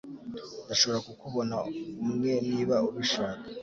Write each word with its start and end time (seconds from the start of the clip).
Ndashobora 0.65 0.99
kukubona 1.07 1.55
umwe 2.05 2.31
niba 2.49 2.75
ubishaka 2.89 3.45